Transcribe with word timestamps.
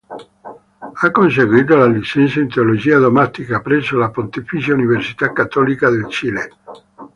Ha 0.95 1.11
conseguito 1.11 1.75
la 1.77 1.85
licenza 1.85 2.39
in 2.39 2.49
teologia 2.49 2.97
dogmatica 2.97 3.59
presso 3.61 3.97
la 3.99 4.09
Pontificia 4.09 4.73
università 4.73 5.31
cattolica 5.31 5.91
del 5.91 6.09
Cile. 6.09 6.49